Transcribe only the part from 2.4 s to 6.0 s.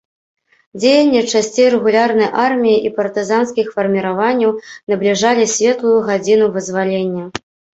арміі і партызанскіх фарміраванняў набліжалі светлую